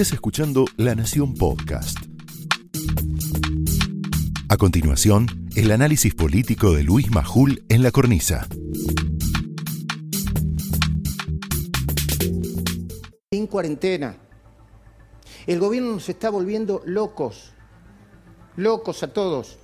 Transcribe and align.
Estás 0.00 0.14
escuchando 0.14 0.64
La 0.78 0.94
Nación 0.94 1.34
Podcast. 1.34 1.98
A 4.48 4.56
continuación, 4.56 5.26
el 5.56 5.70
análisis 5.72 6.14
político 6.14 6.72
de 6.72 6.84
Luis 6.84 7.10
Majul 7.10 7.62
en 7.68 7.82
la 7.82 7.90
cornisa. 7.90 8.48
En 13.30 13.46
cuarentena. 13.46 14.16
El 15.46 15.60
gobierno 15.60 15.92
nos 15.92 16.08
está 16.08 16.30
volviendo 16.30 16.80
locos. 16.86 17.52
Locos 18.56 19.02
a 19.02 19.12
todos. 19.12 19.58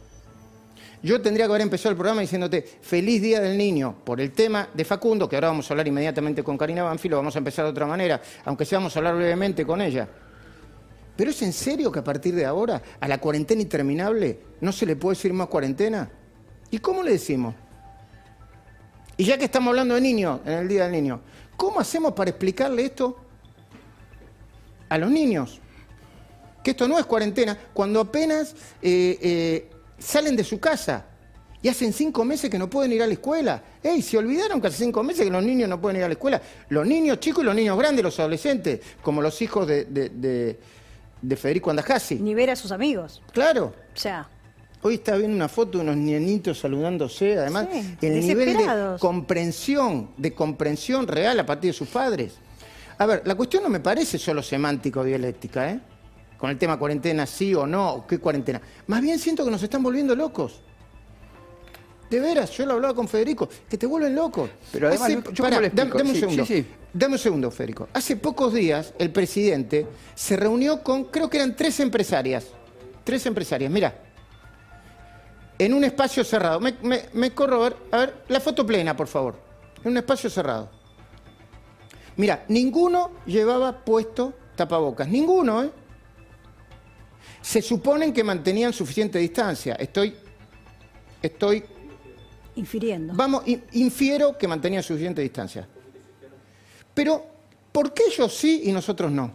Yo 1.03 1.23
tendría 1.23 1.47
que 1.47 1.53
haber 1.53 1.63
empezado 1.63 1.93
el 1.93 1.97
programa 1.97 2.21
diciéndote 2.21 2.63
feliz 2.83 3.23
día 3.23 3.41
del 3.41 3.57
niño 3.57 4.05
por 4.05 4.21
el 4.21 4.33
tema 4.33 4.69
de 4.75 4.85
Facundo, 4.85 5.31
que 5.31 5.37
ahora 5.37 5.49
vamos 5.49 5.71
a 5.71 5.73
hablar 5.73 5.89
inmediatamente 5.89 6.43
con 6.43 6.59
Karina 6.59 6.83
Banfi, 6.83 7.09
lo 7.09 7.17
vamos 7.17 7.35
a 7.37 7.39
empezar 7.39 7.65
de 7.65 7.71
otra 7.71 7.87
manera, 7.87 8.21
aunque 8.45 8.67
sea 8.67 8.81
vamos 8.81 8.95
a 8.97 8.99
hablar 8.99 9.17
brevemente 9.17 9.65
con 9.65 9.81
ella. 9.81 10.07
¿Pero 11.17 11.31
es 11.31 11.43
en 11.43 11.53
serio 11.53 11.91
que 11.91 12.01
a 12.01 12.05
partir 12.05 12.35
de 12.35 12.45
ahora, 12.45 12.83
a 13.01 13.09
la 13.09 13.19
cuarentena 13.19 13.63
interminable, 13.63 14.39
no 14.61 14.73
se 14.73 14.85
le 14.85 14.97
puede 14.97 15.17
decir 15.17 15.33
más 15.33 15.49
cuarentena? 15.49 16.11
¿Y 16.71 16.79
cómo 16.79 17.03
le 17.03 17.13
decimos? 17.13 17.55
Y 19.17 19.25
ya 19.25 19.39
que 19.39 19.47
estamos 19.47 19.71
hablando 19.71 19.95
de 19.95 20.01
niños, 20.01 20.41
en 20.45 20.53
el 20.53 20.69
Día 20.69 20.85
del 20.85 20.93
Niño, 20.93 21.21
¿cómo 21.57 21.81
hacemos 21.81 22.13
para 22.13 22.31
explicarle 22.31 22.85
esto 22.85 23.17
a 24.89 24.99
los 24.99 25.11
niños? 25.11 25.61
Que 26.63 26.73
esto 26.73 26.87
no 26.87 26.99
es 26.99 27.07
cuarentena, 27.07 27.57
cuando 27.73 28.01
apenas 28.01 28.55
eh, 28.83 29.19
eh, 29.23 29.71
salen 29.99 30.37
de 30.37 30.45
su 30.45 30.61
casa 30.61 31.07
y 31.63 31.69
hacen 31.69 31.93
cinco 31.93 32.25
meses 32.25 32.51
que 32.51 32.59
no 32.59 32.69
pueden 32.69 32.93
ir 32.93 33.03
a 33.03 33.07
la 33.07 33.15
escuela. 33.15 33.63
¡Ey! 33.83 34.03
Se 34.03 34.19
olvidaron 34.19 34.61
que 34.61 34.67
hace 34.67 34.85
cinco 34.85 35.03
meses 35.03 35.25
que 35.25 35.31
los 35.31 35.43
niños 35.43 35.69
no 35.69 35.81
pueden 35.81 35.97
ir 35.97 36.05
a 36.05 36.09
la 36.09 36.13
escuela. 36.13 36.43
Los 36.69 36.87
niños 36.87 37.19
chicos 37.21 37.43
y 37.43 37.47
los 37.47 37.55
niños 37.55 37.79
grandes, 37.79 38.05
los 38.05 38.21
adolescentes, 38.21 38.81
como 39.03 39.23
los 39.23 39.41
hijos 39.41 39.67
de, 39.67 40.59
Federico 41.35 41.71
Andajasi. 41.71 42.17
Ni 42.17 42.35
ver 42.35 42.51
a 42.51 42.57
sus 42.57 42.71
amigos. 42.71 43.23
Claro. 43.33 43.75
O 43.95 43.99
sea. 43.99 44.29
Hoy 44.83 44.95
está 44.95 45.17
viendo 45.17 45.35
una 45.35 45.49
foto 45.49 45.79
de 45.79 45.85
unos 45.85 45.97
niñitos 45.97 46.61
saludándose, 46.61 47.37
además, 47.39 47.67
el 48.01 48.21
nivel 48.21 48.57
de 48.57 48.97
comprensión, 49.01 50.11
de 50.17 50.33
comprensión 50.33 51.09
real 51.09 51.41
a 51.41 51.47
partir 51.47 51.71
de 51.71 51.77
sus 51.77 51.89
padres. 51.89 52.35
A 52.99 53.07
ver, 53.07 53.23
la 53.25 53.35
cuestión 53.35 53.65
no 53.65 53.69
me 53.69 53.81
parece 53.81 54.19
solo 54.19 54.43
semántico 54.43 55.03
dialéctica, 55.03 55.71
¿eh? 55.71 55.81
con 56.37 56.51
el 56.51 56.59
tema 56.59 56.79
cuarentena, 56.79 57.27
sí 57.27 57.55
o 57.55 57.67
no, 57.67 58.05
qué 58.09 58.19
cuarentena. 58.19 58.61
Más 58.87 59.03
bien 59.03 59.19
siento 59.19 59.45
que 59.45 59.51
nos 59.51 59.63
están 59.63 59.83
volviendo 59.83 60.15
locos. 60.15 60.63
De 62.11 62.21
veras, 62.21 62.51
yo 62.53 62.65
lo 62.67 62.75
hablaba 62.75 62.95
con 62.95 63.09
Federico, 63.09 63.49
que 63.69 63.77
te 63.77 63.87
vuelven 63.87 64.15
locos. 64.15 64.51
Pero 64.73 64.89
además, 64.89 65.11
dame, 65.73 66.11
un 66.11 66.15
segundo. 66.15 66.45
Dame 66.93 67.15
un 67.15 67.19
segundo, 67.19 67.51
Federico. 67.51 67.89
Hace 67.93 68.17
pocos 68.17 68.53
días 68.55 68.95
el 68.99 69.11
presidente 69.11 69.87
se 70.15 70.37
reunió 70.37 70.83
con, 70.83 71.05
creo 71.05 71.29
que 71.29 71.39
eran 71.39 71.57
tres 71.57 71.81
empresarias. 71.81 72.47
Tres 73.05 73.27
empresarias, 73.27 73.71
mira. 73.71 74.03
En 75.59 75.75
un 75.75 75.85
espacio 75.85 76.23
cerrado. 76.23 76.61
Me, 76.61 76.77
me 77.13 77.31
corro 77.33 77.57
a 77.57 77.69
ver, 77.69 77.77
a 77.91 77.99
ver, 77.99 78.15
la 78.29 78.41
foto 78.41 78.65
plena, 78.65 78.97
por 78.97 79.09
favor. 79.09 79.37
En 79.83 79.91
un 79.91 79.97
espacio 79.97 80.31
cerrado. 80.31 80.71
Mira, 82.17 82.45
ninguno 82.49 83.13
llevaba 83.27 83.85
puesto 83.85 84.33
tapabocas. 84.55 85.09
Ninguno, 85.09 85.65
¿eh? 85.65 85.71
se 87.43 87.63
suponen 87.63 88.13
que 88.13 88.25
mantenían 88.25 88.73
suficiente 88.73 89.19
distancia. 89.19 89.75
Estoy, 89.75 90.17
estoy... 91.23 91.65
Infiriendo. 92.57 93.13
Vamos, 93.15 93.45
infiero 93.73 94.37
que 94.37 94.49
mantenían 94.49 94.83
suficiente 94.83 95.23
distancia. 95.23 95.69
Pero, 96.95 97.25
¿por 97.71 97.93
qué 97.93 98.05
ellos 98.09 98.35
sí 98.35 98.63
y 98.65 98.73
nosotros 98.73 99.13
no? 99.13 99.31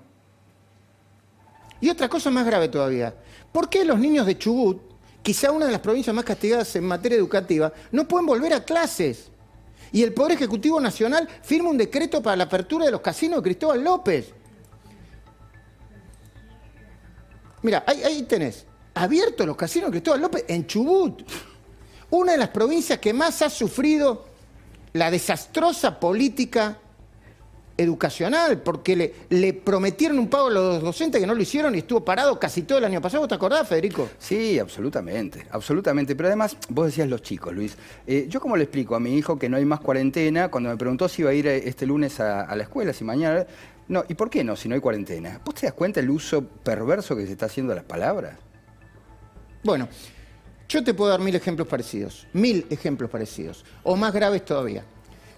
Y 1.79 1.89
otra 1.89 2.09
cosa 2.09 2.29
más 2.29 2.45
grave 2.45 2.67
todavía. 2.67 3.13
¿Por 3.51 3.69
qué 3.69 3.85
los 3.85 3.99
niños 3.99 4.25
de 4.25 4.37
Chubut, 4.37 4.81
quizá 5.21 5.51
una 5.51 5.65
de 5.65 5.71
las 5.71 5.81
provincias 5.81 6.15
más 6.15 6.25
castigadas 6.25 6.75
en 6.75 6.85
materia 6.85 7.17
educativa, 7.17 7.71
no 7.91 8.07
pueden 8.07 8.25
volver 8.25 8.53
a 8.53 8.63
clases? 8.63 9.29
Y 9.91 10.03
el 10.03 10.13
Poder 10.13 10.33
Ejecutivo 10.33 10.79
Nacional 10.79 11.27
firma 11.43 11.69
un 11.69 11.77
decreto 11.77 12.21
para 12.21 12.35
la 12.35 12.45
apertura 12.45 12.85
de 12.85 12.91
los 12.91 13.01
casinos 13.01 13.37
de 13.37 13.43
Cristóbal 13.43 13.83
López. 13.83 14.33
Mira, 17.61 17.83
ahí, 17.85 18.23
tenés. 18.23 18.65
Abiertos 18.93 19.45
los 19.45 19.55
casinos 19.55 19.87
de 19.87 19.91
Cristóbal 19.91 20.21
López 20.21 20.45
en 20.47 20.65
Chubut. 20.65 21.23
Una 22.11 22.33
de 22.33 22.37
las 22.37 22.49
provincias 22.49 22.99
que 22.99 23.13
más 23.13 23.41
ha 23.41 23.49
sufrido 23.49 24.25
la 24.93 25.09
desastrosa 25.09 25.99
política 25.99 26.77
educacional, 27.77 28.61
porque 28.61 28.95
le, 28.95 29.13
le, 29.29 29.53
prometieron 29.53 30.19
un 30.19 30.27
pago 30.27 30.47
a 30.47 30.51
los 30.51 30.81
docentes 30.81 31.19
que 31.19 31.25
no 31.25 31.33
lo 31.33 31.41
hicieron 31.41 31.73
y 31.73 31.79
estuvo 31.79 32.03
parado 32.03 32.39
casi 32.39 32.63
todo 32.63 32.77
el 32.77 32.83
año 32.83 33.01
pasado. 33.01 33.27
¿Te 33.27 33.35
acordás, 33.35 33.67
Federico? 33.67 34.09
Sí, 34.19 34.59
absolutamente, 34.59 35.47
absolutamente. 35.51 36.15
Pero 36.15 36.27
además, 36.27 36.57
vos 36.69 36.87
decías 36.87 37.07
los 37.07 37.21
chicos, 37.21 37.53
Luis. 37.53 37.77
Eh, 38.05 38.25
¿Yo 38.29 38.39
cómo 38.39 38.57
le 38.57 38.63
explico 38.63 38.95
a 38.95 38.99
mi 38.99 39.15
hijo 39.17 39.39
que 39.39 39.49
no 39.49 39.57
hay 39.57 39.65
más 39.65 39.79
cuarentena? 39.79 40.49
Cuando 40.49 40.69
me 40.69 40.77
preguntó 40.77 41.07
si 41.07 41.21
iba 41.21 41.31
a 41.31 41.33
ir 41.33 41.47
este 41.47 41.85
lunes 41.85 42.19
a, 42.19 42.41
a 42.41 42.55
la 42.55 42.63
escuela, 42.63 42.93
si 42.93 43.03
mañana... 43.03 43.45
No, 43.87 44.03
¿y 44.07 44.13
por 44.13 44.29
qué 44.29 44.43
no 44.43 44.55
si 44.55 44.69
no 44.69 44.75
hay 44.75 44.81
cuarentena? 44.81 45.41
¿Vos 45.43 45.55
te 45.55 45.65
das 45.65 45.73
cuenta 45.73 45.99
el 45.99 46.09
uso 46.09 46.43
perverso 46.43 47.15
que 47.15 47.25
se 47.25 47.31
está 47.33 47.47
haciendo 47.47 47.71
de 47.71 47.77
las 47.77 47.85
palabras? 47.85 48.35
Bueno, 49.63 49.87
yo 50.71 50.81
te 50.85 50.93
puedo 50.93 51.11
dar 51.11 51.19
mil 51.19 51.35
ejemplos 51.35 51.67
parecidos, 51.67 52.25
mil 52.31 52.65
ejemplos 52.69 53.09
parecidos, 53.09 53.65
o 53.83 53.97
más 53.97 54.13
graves 54.13 54.45
todavía. 54.45 54.85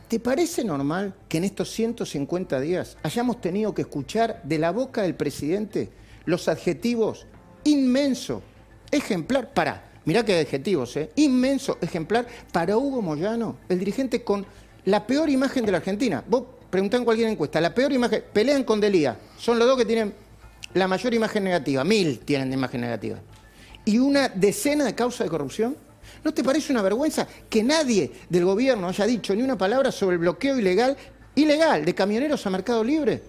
¿Te 0.07 0.19
parece 0.19 0.63
normal 0.63 1.15
que 1.27 1.39
en 1.39 1.45
estos 1.45 1.71
150 1.71 2.59
días 2.59 2.97
hayamos 3.01 3.41
tenido 3.41 3.73
que 3.73 3.81
escuchar 3.81 4.43
de 4.43 4.59
la 4.59 4.71
boca 4.71 5.01
del 5.01 5.15
presidente 5.15 5.89
los 6.25 6.47
adjetivos 6.47 7.25
inmenso, 7.63 8.43
ejemplar, 8.91 9.51
para, 9.55 9.91
mirá 10.05 10.23
qué 10.23 10.39
adjetivos, 10.39 10.95
¿eh? 10.97 11.09
inmenso, 11.15 11.79
ejemplar, 11.81 12.27
para 12.51 12.77
Hugo 12.77 13.01
Moyano, 13.01 13.57
el 13.69 13.79
dirigente 13.79 14.23
con 14.23 14.45
la 14.85 15.07
peor 15.07 15.31
imagen 15.31 15.65
de 15.65 15.71
la 15.71 15.79
Argentina? 15.79 16.23
Vos 16.27 16.43
preguntá 16.69 17.03
cualquier 17.03 17.29
encuesta, 17.29 17.59
la 17.59 17.73
peor 17.73 17.91
imagen, 17.91 18.23
pelean 18.31 18.63
con 18.63 18.79
Delía, 18.79 19.17
son 19.39 19.57
los 19.57 19.67
dos 19.67 19.79
que 19.79 19.85
tienen 19.85 20.13
la 20.75 20.87
mayor 20.87 21.11
imagen 21.15 21.43
negativa, 21.43 21.83
mil 21.83 22.19
tienen 22.19 22.53
imagen 22.53 22.81
negativa, 22.81 23.17
y 23.85 23.97
una 23.97 24.29
decena 24.29 24.85
de 24.85 24.95
causas 24.95 25.25
de 25.25 25.29
corrupción. 25.29 25.75
¿No 26.23 26.33
te 26.33 26.43
parece 26.43 26.71
una 26.71 26.81
vergüenza 26.81 27.27
que 27.49 27.63
nadie 27.63 28.11
del 28.29 28.45
gobierno 28.45 28.87
haya 28.87 29.05
dicho 29.05 29.35
ni 29.35 29.41
una 29.41 29.57
palabra 29.57 29.91
sobre 29.91 30.15
el 30.15 30.19
bloqueo 30.19 30.57
ilegal, 30.57 30.95
ilegal 31.35 31.83
de 31.83 31.95
camioneros 31.95 32.45
a 32.45 32.49
Mercado 32.49 32.83
Libre? 32.83 33.21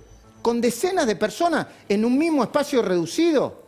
Con 0.42 0.60
decenas 0.60 1.06
de 1.06 1.16
personas 1.16 1.66
en 1.88 2.04
un 2.04 2.18
mismo 2.18 2.42
espacio 2.42 2.82
reducido. 2.82 3.64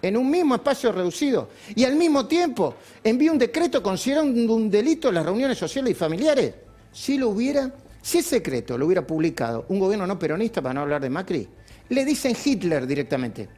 En 0.00 0.16
un 0.16 0.30
mismo 0.30 0.54
espacio 0.54 0.92
reducido. 0.92 1.50
Y 1.74 1.84
al 1.84 1.96
mismo 1.96 2.26
tiempo 2.26 2.76
envía 3.04 3.32
un 3.32 3.38
decreto 3.38 3.82
considerando 3.82 4.54
un 4.54 4.70
delito 4.70 5.12
las 5.12 5.24
reuniones 5.24 5.58
sociales 5.58 5.92
y 5.92 5.94
familiares. 5.94 6.54
Si 6.92 7.18
lo 7.18 7.28
hubiera 7.28 7.70
si 8.08 8.18
ese 8.18 8.36
secreto 8.36 8.78
lo 8.78 8.86
hubiera 8.86 9.06
publicado 9.06 9.66
un 9.68 9.78
gobierno 9.78 10.06
no 10.06 10.18
peronista, 10.18 10.62
para 10.62 10.74
no 10.74 10.80
hablar 10.80 11.02
de 11.02 11.10
Macri, 11.10 11.48
le 11.90 12.04
dicen 12.04 12.34
Hitler 12.42 12.86
directamente. 12.86 13.48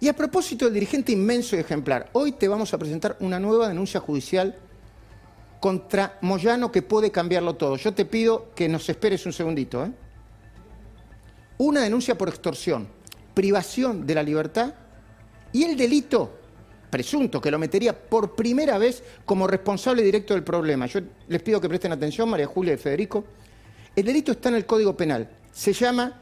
Y 0.00 0.08
a 0.08 0.14
propósito 0.14 0.66
del 0.66 0.74
dirigente 0.74 1.12
inmenso 1.12 1.56
y 1.56 1.60
ejemplar, 1.60 2.08
hoy 2.12 2.32
te 2.32 2.46
vamos 2.46 2.72
a 2.72 2.78
presentar 2.78 3.16
una 3.20 3.40
nueva 3.40 3.68
denuncia 3.68 4.00
judicial 4.00 4.56
contra 5.60 6.18
Moyano 6.20 6.70
que 6.70 6.82
puede 6.82 7.10
cambiarlo 7.10 7.54
todo. 7.56 7.76
Yo 7.76 7.92
te 7.92 8.04
pido 8.04 8.54
que 8.54 8.68
nos 8.68 8.88
esperes 8.88 9.26
un 9.26 9.32
segundito. 9.32 9.84
¿eh? 9.84 9.90
Una 11.58 11.82
denuncia 11.82 12.16
por 12.16 12.28
extorsión, 12.28 12.88
privación 13.34 14.06
de 14.06 14.14
la 14.14 14.22
libertad 14.22 14.74
y 15.52 15.64
el 15.64 15.76
delito 15.76 16.38
presunto 16.90 17.40
que 17.40 17.50
lo 17.50 17.58
metería 17.58 17.92
por 17.92 18.34
primera 18.34 18.78
vez 18.78 19.02
como 19.24 19.46
responsable 19.46 20.02
directo 20.02 20.34
del 20.34 20.44
problema. 20.44 20.86
Yo 20.86 21.00
les 21.26 21.42
pido 21.42 21.60
que 21.60 21.68
presten 21.68 21.92
atención, 21.92 22.28
María 22.28 22.46
Julia 22.46 22.74
y 22.74 22.76
Federico. 22.76 23.24
El 23.96 24.06
delito 24.06 24.32
está 24.32 24.48
en 24.48 24.54
el 24.54 24.66
Código 24.66 24.96
Penal. 24.96 25.28
Se 25.52 25.72
llama, 25.72 26.20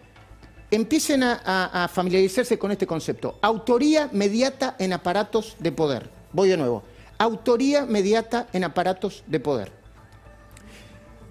empiecen 0.76 1.22
a, 1.22 1.90
familiarizarse 1.92 2.58
con 2.58 2.70
este 2.70 2.86
concepto, 2.86 3.38
autoría 3.42 4.08
mediata 4.12 4.76
en 4.78 4.92
aparatos 4.92 5.56
de 5.58 5.72
poder. 5.72 6.08
Voy 6.32 6.48
de 6.48 6.56
nuevo, 6.56 6.82
autoría 7.18 7.86
mediata 7.86 8.48
en 8.52 8.64
aparatos 8.64 9.24
de 9.26 9.40
poder. 9.40 9.72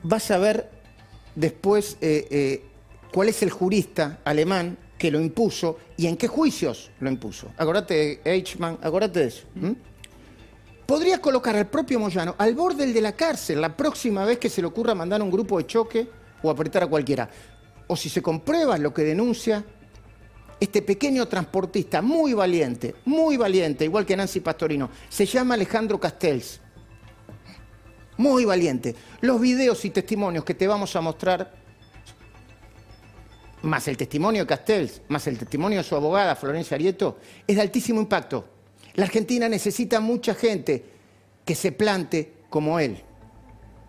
Vas 0.03 0.29
a 0.31 0.37
ver 0.37 0.69
después 1.35 1.97
eh, 2.01 2.27
eh, 2.29 2.63
cuál 3.13 3.29
es 3.29 3.41
el 3.43 3.49
jurista 3.49 4.19
alemán 4.23 4.77
que 4.97 5.11
lo 5.11 5.19
impuso 5.19 5.77
y 5.97 6.07
en 6.07 6.17
qué 6.17 6.27
juicios 6.27 6.91
lo 6.99 7.09
impuso. 7.09 7.51
Acordate, 7.57 8.21
Eichmann, 8.23 8.77
acordate 8.81 9.19
de 9.19 9.27
eso. 9.27 9.45
Podría 10.85 11.19
colocar 11.19 11.55
al 11.55 11.67
propio 11.67 11.99
Moyano 11.99 12.35
al 12.37 12.53
borde 12.53 12.91
de 12.91 13.01
la 13.01 13.13
cárcel 13.13 13.59
la 13.59 13.75
próxima 13.75 14.23
vez 14.23 14.37
que 14.37 14.49
se 14.49 14.61
le 14.61 14.67
ocurra 14.67 14.93
mandar 14.93 15.21
un 15.21 15.31
grupo 15.31 15.57
de 15.57 15.65
choque 15.65 16.07
o 16.43 16.49
apretar 16.49 16.83
a 16.83 16.87
cualquiera. 16.87 17.29
O 17.87 17.95
si 17.95 18.09
se 18.09 18.21
comprueba 18.21 18.77
lo 18.77 18.93
que 18.93 19.03
denuncia 19.03 19.63
este 20.59 20.81
pequeño 20.81 21.27
transportista 21.27 22.01
muy 22.01 22.33
valiente, 22.33 22.95
muy 23.05 23.37
valiente, 23.37 23.85
igual 23.85 24.05
que 24.05 24.15
Nancy 24.15 24.39
Pastorino, 24.39 24.89
se 25.09 25.25
llama 25.25 25.55
Alejandro 25.55 25.99
Castells. 25.99 26.61
Muy 28.17 28.45
valiente. 28.45 28.95
Los 29.21 29.41
videos 29.41 29.83
y 29.83 29.89
testimonios 29.89 30.45
que 30.45 30.53
te 30.53 30.67
vamos 30.67 30.95
a 30.95 31.01
mostrar 31.01 31.53
más 33.63 33.87
el 33.87 33.97
testimonio 33.97 34.43
de 34.43 34.47
Castells, 34.47 35.01
más 35.09 35.27
el 35.27 35.37
testimonio 35.37 35.79
de 35.79 35.83
su 35.83 35.95
abogada, 35.95 36.35
Florencia 36.35 36.75
Arieto, 36.75 37.17
es 37.45 37.55
de 37.55 37.61
altísimo 37.61 37.99
impacto. 37.99 38.45
La 38.93 39.05
Argentina 39.05 39.49
necesita 39.49 39.99
mucha 39.99 40.33
gente 40.33 40.85
que 41.43 41.55
se 41.55 41.73
plante 41.73 42.33
como 42.49 42.79
él. 42.79 43.03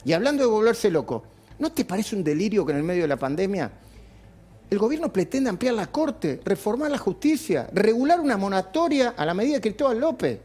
Y 0.05 0.13
hablando 0.13 0.43
de 0.43 0.51
volverse 0.51 0.91
loco, 0.91 1.25
¿no 1.59 1.71
te 1.71 1.85
parece 1.85 2.17
un 2.17 2.25
delirio 2.25 2.67
que 2.67 2.73
en 2.73 2.79
el 2.79 2.85
medio 2.85 3.03
de 3.03 3.09
la 3.09 3.17
pandemia 3.17 3.71
el 4.69 4.79
gobierno 4.79 5.13
pretenda 5.13 5.51
ampliar 5.51 5.75
la 5.75 5.87
Corte, 5.87 6.41
reformar 6.45 6.91
la 6.91 6.99
justicia, 6.99 7.69
regular 7.73 8.21
una 8.21 8.37
monatoria 8.37 9.15
a 9.17 9.25
la 9.25 9.35
medida 9.35 9.55
de 9.57 9.61
Cristóbal 9.61 10.01
López? 10.01 10.41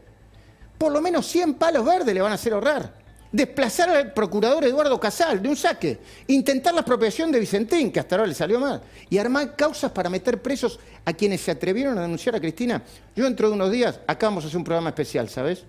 Por 0.78 0.92
lo 0.92 1.00
menos 1.00 1.26
100 1.26 1.54
palos 1.54 1.84
verdes 1.84 2.14
le 2.14 2.20
van 2.20 2.32
a 2.32 2.36
hacer 2.36 2.52
ahorrar 2.52 3.02
desplazar 3.32 3.88
al 3.88 4.12
procurador 4.12 4.64
Eduardo 4.64 5.00
Casal 5.00 5.42
de 5.42 5.48
un 5.48 5.56
saque, 5.56 5.98
intentar 6.26 6.74
la 6.74 6.80
expropiación 6.80 7.32
de 7.32 7.40
Vicentín, 7.40 7.90
que 7.90 7.98
hasta 7.98 8.14
ahora 8.14 8.28
le 8.28 8.34
salió 8.34 8.60
mal, 8.60 8.82
y 9.08 9.18
armar 9.18 9.56
causas 9.56 9.90
para 9.90 10.10
meter 10.10 10.40
presos 10.40 10.78
a 11.04 11.12
quienes 11.14 11.40
se 11.40 11.50
atrevieron 11.50 11.98
a 11.98 12.02
denunciar 12.02 12.36
a 12.36 12.40
Cristina. 12.40 12.82
Yo 13.16 13.24
dentro 13.24 13.48
de 13.48 13.54
unos 13.54 13.72
días, 13.72 14.00
acá 14.06 14.26
vamos 14.26 14.44
a 14.44 14.48
hacer 14.48 14.58
un 14.58 14.64
programa 14.64 14.90
especial, 14.90 15.28
¿sabes? 15.30 15.64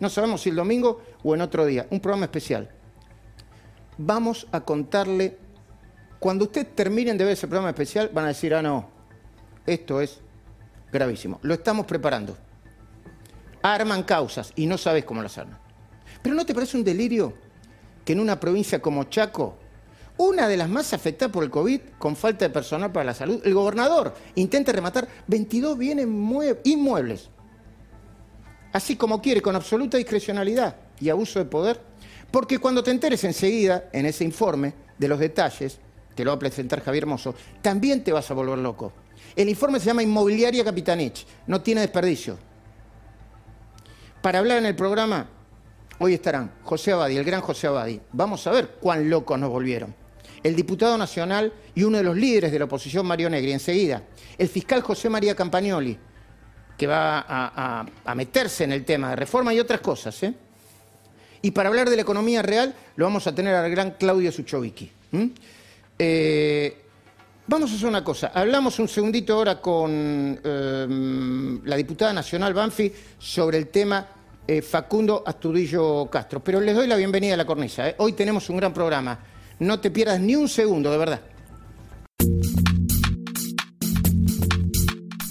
No 0.00 0.08
sabemos 0.08 0.40
si 0.40 0.48
el 0.48 0.56
domingo 0.56 1.02
o 1.22 1.34
en 1.34 1.42
otro 1.42 1.66
día, 1.66 1.86
un 1.90 2.00
programa 2.00 2.24
especial. 2.24 2.68
Vamos 3.98 4.46
a 4.50 4.62
contarle, 4.62 5.36
cuando 6.22 6.44
ustedes 6.44 6.76
terminen 6.76 7.18
de 7.18 7.24
ver 7.24 7.32
ese 7.32 7.48
programa 7.48 7.70
especial, 7.70 8.08
van 8.14 8.26
a 8.26 8.28
decir, 8.28 8.54
ah, 8.54 8.62
no, 8.62 8.88
esto 9.66 10.00
es 10.00 10.20
gravísimo. 10.92 11.40
Lo 11.42 11.52
estamos 11.52 11.84
preparando. 11.84 12.36
Arman 13.60 14.04
causas 14.04 14.52
y 14.54 14.66
no 14.66 14.78
sabes 14.78 15.04
cómo 15.04 15.20
las 15.20 15.36
arman. 15.36 15.58
Pero 16.22 16.36
¿no 16.36 16.46
te 16.46 16.54
parece 16.54 16.76
un 16.76 16.84
delirio 16.84 17.34
que 18.04 18.12
en 18.12 18.20
una 18.20 18.38
provincia 18.38 18.80
como 18.80 19.02
Chaco, 19.10 19.58
una 20.16 20.46
de 20.46 20.56
las 20.56 20.68
más 20.68 20.94
afectadas 20.94 21.32
por 21.32 21.42
el 21.42 21.50
COVID, 21.50 21.80
con 21.98 22.14
falta 22.14 22.44
de 22.44 22.54
personal 22.54 22.92
para 22.92 23.06
la 23.06 23.14
salud, 23.14 23.40
el 23.44 23.52
gobernador 23.52 24.14
intente 24.36 24.70
rematar 24.70 25.08
22 25.26 25.76
bienes 25.76 26.06
inmuebles, 26.62 27.30
así 28.72 28.94
como 28.94 29.20
quiere, 29.20 29.42
con 29.42 29.56
absoluta 29.56 29.96
discrecionalidad 29.96 30.76
y 31.00 31.08
abuso 31.08 31.40
de 31.40 31.46
poder? 31.46 31.80
Porque 32.30 32.60
cuando 32.60 32.84
te 32.84 32.92
enteres 32.92 33.24
enseguida, 33.24 33.88
en 33.92 34.06
ese 34.06 34.22
informe, 34.22 34.72
de 34.98 35.08
los 35.08 35.18
detalles, 35.18 35.80
te 36.14 36.24
lo 36.24 36.30
va 36.30 36.36
a 36.36 36.38
presentar 36.38 36.82
Javier 36.82 37.06
Mozo, 37.06 37.34
también 37.60 38.02
te 38.04 38.12
vas 38.12 38.30
a 38.30 38.34
volver 38.34 38.58
loco. 38.58 38.92
El 39.34 39.48
informe 39.48 39.80
se 39.80 39.86
llama 39.86 40.02
Inmobiliaria 40.02 40.64
Capitanich, 40.64 41.26
no 41.46 41.60
tiene 41.60 41.80
desperdicio. 41.80 42.38
Para 44.20 44.38
hablar 44.38 44.58
en 44.58 44.66
el 44.66 44.76
programa 44.76 45.26
Hoy 46.04 46.14
estarán 46.14 46.50
José 46.64 46.90
Abadi, 46.90 47.16
el 47.16 47.22
gran 47.22 47.40
José 47.40 47.68
Abadi. 47.68 48.00
Vamos 48.12 48.44
a 48.48 48.50
ver 48.50 48.70
cuán 48.80 49.08
locos 49.08 49.38
nos 49.38 49.50
volvieron. 49.50 49.94
El 50.42 50.56
diputado 50.56 50.98
nacional 50.98 51.52
y 51.76 51.84
uno 51.84 51.98
de 51.98 52.02
los 52.02 52.16
líderes 52.16 52.50
de 52.50 52.58
la 52.58 52.64
oposición, 52.64 53.06
Mario 53.06 53.30
Negri, 53.30 53.52
enseguida. 53.52 54.02
El 54.36 54.48
fiscal 54.48 54.82
José 54.82 55.08
María 55.08 55.36
Campagnoli, 55.36 55.96
que 56.76 56.86
va 56.88 57.24
a, 57.28 58.14
meterse 58.16 58.64
en 58.64 58.72
el 58.72 58.84
tema 58.84 59.10
de 59.10 59.16
reforma 59.16 59.54
y 59.54 59.60
otras 59.60 59.80
cosas. 59.80 60.20
¿eh? 60.24 60.34
Y 61.40 61.52
para 61.52 61.68
hablar 61.68 61.88
de 61.88 61.94
la 61.94 62.02
economía 62.02 62.42
real, 62.42 62.74
lo 62.96 63.04
vamos 63.04 63.28
a 63.28 63.32
tener 63.32 63.54
al 63.54 63.70
gran 63.70 63.92
Claudio 63.92 64.32
Suchovicki. 64.32 64.90
Eh, 65.98 66.76
vamos 67.46 67.70
a 67.72 67.74
hacer 67.74 67.88
una 67.88 68.04
cosa. 68.04 68.32
Hablamos 68.34 68.78
un 68.78 68.88
segundito 68.88 69.34
ahora 69.34 69.60
con 69.60 70.40
eh, 70.42 71.60
la 71.64 71.76
diputada 71.76 72.12
nacional 72.12 72.54
Banfi 72.54 72.92
sobre 73.18 73.58
el 73.58 73.68
tema 73.68 74.06
eh, 74.46 74.60
Facundo 74.62 75.22
Astudillo 75.24 76.08
Castro. 76.10 76.42
Pero 76.42 76.60
les 76.60 76.74
doy 76.74 76.86
la 76.86 76.96
bienvenida 76.96 77.34
a 77.34 77.36
la 77.36 77.46
cornisa. 77.46 77.88
¿eh? 77.88 77.94
Hoy 77.98 78.12
tenemos 78.12 78.48
un 78.50 78.56
gran 78.56 78.74
programa. 78.74 79.18
No 79.60 79.80
te 79.80 79.90
pierdas 79.90 80.20
ni 80.20 80.34
un 80.34 80.48
segundo, 80.48 80.90
de 80.90 80.98
verdad. 80.98 81.20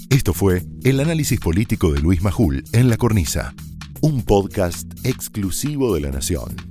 Esto 0.10 0.34
fue 0.34 0.64
el 0.84 1.00
análisis 1.00 1.40
político 1.40 1.92
de 1.92 2.00
Luis 2.00 2.22
Majul 2.22 2.64
en 2.74 2.90
La 2.90 2.98
Cornisa, 2.98 3.54
un 4.02 4.24
podcast 4.24 4.88
exclusivo 5.04 5.96
de 5.96 6.02
La 6.02 6.12
Nación. 6.12 6.71